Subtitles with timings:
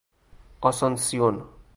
[0.61, 1.43] آسونسیون